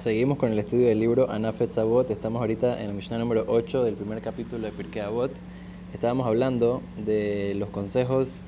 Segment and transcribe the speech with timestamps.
[0.00, 2.10] Seguimos con el estudio del libro Anafet Zabot.
[2.10, 5.30] Estamos ahorita en la Mishnah número 8 del primer capítulo de Pirkei Avot.
[5.92, 8.42] Estábamos hablando de los consejos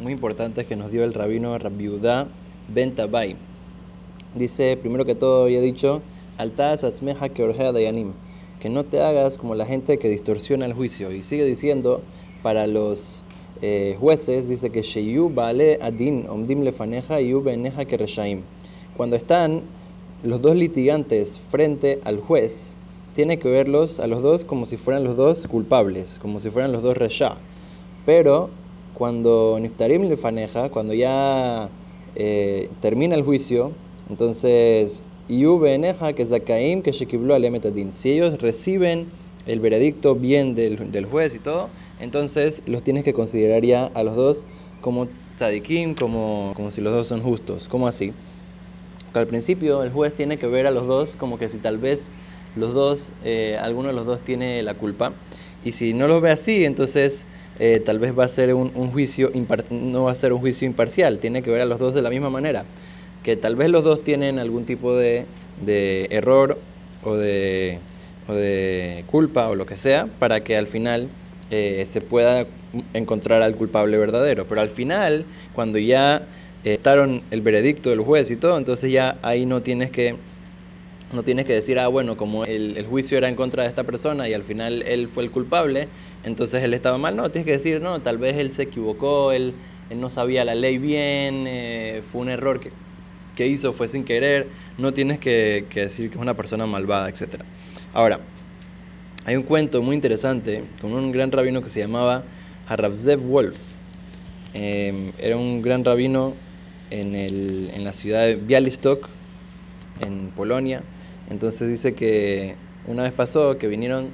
[0.00, 2.26] muy importantes que nos dio el rabino Rabbiudá
[2.66, 3.36] Ben Tabai.
[4.34, 6.02] Dice, primero que todo, había dicho,
[6.38, 8.12] Altaz atzmeja que dayanim,
[8.58, 11.12] que no te hagas como la gente que distorsiona el juicio.
[11.12, 12.02] Y sigue diciendo,
[12.42, 13.22] para los
[13.62, 18.40] eh, jueces, dice que Sheyu Baale Adin Omdim Lefaneja Yu Beneja que Reshaim.
[18.96, 19.62] Cuando están
[20.22, 22.74] los dos litigantes frente al juez,
[23.14, 26.72] tiene que verlos a los dos como si fueran los dos culpables, como si fueran
[26.72, 27.36] los dos resha.
[28.04, 28.50] Pero
[28.94, 31.68] cuando Niftarim le faneja, cuando ya
[32.14, 33.72] eh, termina el juicio,
[34.08, 35.04] entonces,
[36.14, 36.24] que
[37.72, 37.92] que.
[37.92, 39.08] Si ellos reciben
[39.46, 41.68] el veredicto bien del, del, juez y todo,
[42.00, 44.46] entonces los tienes que considerar ya a los dos
[44.80, 47.68] como tzadikim, como, como si los dos son justos.
[47.68, 48.12] ¿Cómo así?
[49.18, 52.10] Al principio el juez tiene que ver a los dos como que si tal vez
[52.56, 55.12] los dos, eh, alguno de los dos tiene la culpa.
[55.64, 57.26] Y si no los ve así, entonces
[57.58, 59.30] eh, tal vez va a ser un, juicio,
[59.70, 61.18] no va a ser un juicio imparcial.
[61.18, 62.64] Tiene que ver a los dos de la misma manera.
[63.22, 65.26] Que tal vez los dos tienen algún tipo de,
[66.10, 66.58] error
[67.02, 67.78] o de,
[68.28, 71.08] de, culpa o lo que sea, para que al final
[71.50, 72.46] eh, se pueda
[72.94, 74.46] encontrar al culpable verdadero.
[74.46, 75.24] Pero al final,
[75.54, 76.26] cuando ya
[76.74, 80.16] estaron el veredicto del juez y todo, entonces ya ahí no tienes que
[81.12, 84.28] no tienes que decir, ah, bueno, como el, juicio era en contra de esta persona
[84.28, 85.88] y al final él fue el culpable,
[86.24, 87.16] entonces él estaba mal.
[87.16, 89.54] No, tienes que decir, no, tal vez él se equivocó, él,
[89.94, 92.72] no sabía la ley bien, eh, fue un error que,
[93.36, 94.48] que, hizo, fue sin querer.
[94.78, 97.42] No tienes que, decir que es una persona malvada, etc.
[97.92, 98.18] Ahora,
[99.24, 102.24] hay un cuento muy interesante con un gran rabino que se llamaba
[102.68, 103.58] Harabzev Wolf.
[104.54, 106.34] Em, era un gran rabino
[106.90, 109.08] en, el, en la ciudad de Bialystok,
[110.00, 110.82] en Polonia.
[111.30, 112.54] Entonces dice que
[112.86, 114.10] una vez pasó que vinieron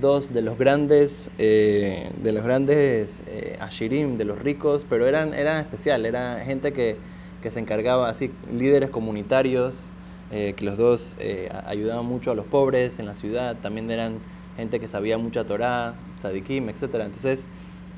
[0.00, 5.34] dos de los grandes, eh, de los grandes eh, ashirim, de los ricos, pero eran,
[5.34, 6.96] eran especial, era gente que,
[7.42, 9.90] que se encargaba, así, líderes comunitarios,
[10.30, 11.18] eh, que los dos
[11.66, 14.18] ayudaban mucho a los pobres en la ciudad, también eran
[14.56, 16.82] gente que sabía mucha Torah, tzadikim, etc.
[16.94, 17.46] Entonces,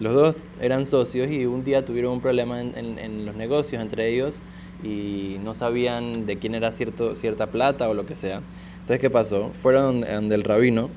[0.01, 4.37] los dos eran socios y un día tuvieron un problema en, los negocios entre ellos
[4.83, 8.41] y no sabían de quién era cierto, cierta plata o lo que sea.
[8.81, 9.51] Entonces, ¿qué pasó?
[9.63, 10.91] Fueron del rabino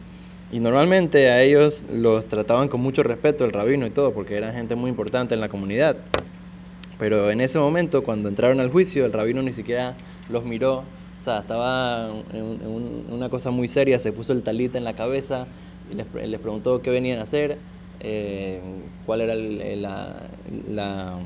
[0.52, 4.54] y normalmente a ellos los trataban con mucho respeto el rabino y todo, porque eran
[4.54, 5.98] gente muy importante en la comunidad.
[6.98, 9.96] Pero en ese momento, cuando entraron al juicio, el rabino ni siquiera
[10.30, 10.80] los miró.
[10.80, 15.48] O sea, estaba en, una cosa muy seria, se puso el talita en la cabeza
[15.92, 17.58] y les preguntó qué venían a hacer
[18.00, 18.60] eh,
[19.06, 21.20] cuál era la,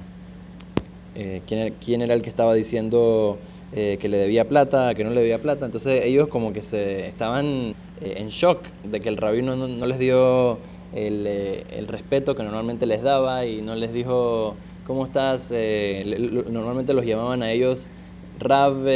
[1.15, 3.37] eh, quién, era, el que estaba diciendo
[3.73, 5.65] eh, que le debía plata, que no le debía plata.
[5.65, 10.59] Entonces ellos como que se estaban en shock de que el rabino no, les dio
[10.93, 14.55] el, respeto que normalmente les daba y no les dijo,
[14.87, 15.51] ¿cómo estás?
[15.51, 17.89] normalmente los llamaban a ellos
[18.39, 18.87] Rab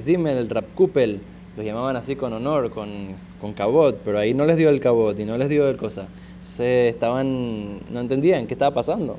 [0.00, 1.20] Zimmel, Rab Kupel,
[1.56, 5.18] los llamaban así con honor, con, con cabot, pero ahí no les dio el cabot
[5.18, 6.08] y no les dio el cosa.
[6.50, 9.18] Entonces estaban, no entendían qué estaba pasando.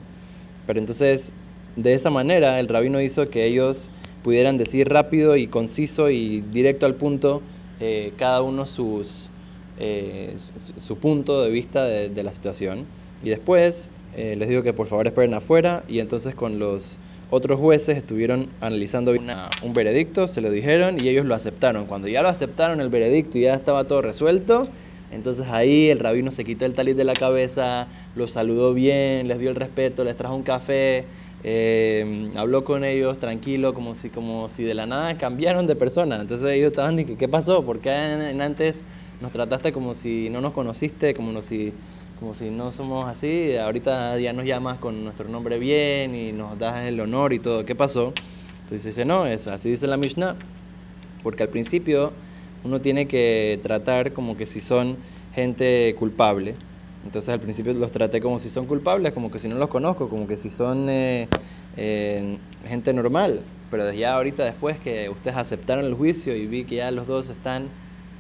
[0.68, 1.32] Pero entonces,
[1.78, 3.90] de esa manera, el rabino hizo que ellos
[4.22, 7.42] pudieran decir rápido y conciso y directo al punto
[7.80, 9.30] eh, cada uno sus,
[9.80, 10.36] eh,
[10.78, 12.86] su, punto de vista de, la situación.
[13.24, 16.98] Y después eh, les digo que por favor esperen afuera y entonces con los
[17.30, 21.86] otros jueces estuvieron analizando un veredicto, se lo dijeron y ellos lo aceptaron.
[21.86, 24.68] Cuando ya lo aceptaron el veredicto y ya estaba todo resuelto,
[25.12, 29.40] entonces ahí el rabino se quitó el talit de la cabeza, los saludó bien, les
[29.40, 31.06] dio el respeto, les trajo un café,
[31.44, 36.22] eh, habló con ellos tranquilo, como si, como si de la nada cambiaron de persona.
[36.22, 37.64] Entonces ellos estaban diciendo, ¿qué pasó?
[37.64, 38.84] ¿Por qué antes
[39.20, 41.74] nos trataste como si no nos conociste, como si,
[42.20, 43.58] como si no somos así?
[43.58, 47.66] Ahorita ya nos llamas con nuestro nombre bien y nos das el honor y todo.
[47.66, 48.14] ¿Qué pasó?
[48.64, 50.36] Entonces dice, no, es así dice la Mishnah,
[51.24, 52.14] porque al principio
[52.64, 54.98] uno tiene que tratar como que si son
[55.34, 56.56] gente culpable.
[57.06, 60.08] Entonces al principio los traté como si son culpables, como que si no los conozco,
[60.08, 61.28] como que si son eh,
[61.78, 62.38] eh,
[62.68, 63.42] gente normal.
[63.72, 67.30] Pero ya ahorita después que ustedes aceptaron el juicio y vi que ya los dos
[67.30, 67.70] están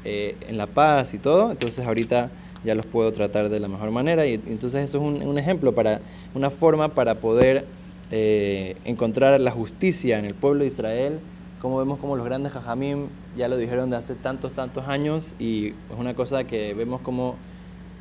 [0.03, 2.31] eh, en la paz y todo, entonces ahorita
[2.63, 4.25] ya los puedo tratar de la mejor manera.
[4.25, 5.99] Y entonces eso es un, un ejemplo, para
[6.33, 7.65] una forma para poder
[8.13, 11.19] encontrar la justicia en el pueblo de Israel
[11.61, 15.67] como vemos como los grandes jajamim ya lo dijeron de hace tantos, tantos años y
[15.67, 17.35] es una cosa que vemos como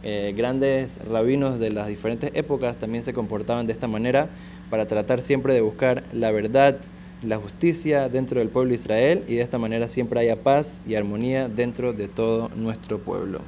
[0.02, 4.30] eh, grandes rabinos de las diferentes épocas también se comportaban de esta manera
[4.70, 6.78] para tratar siempre de buscar la verdad
[7.22, 10.94] la justicia dentro del pueblo de Israel y de esta manera siempre haya paz y
[10.94, 13.40] armonía dentro de todo nuestro pueblo.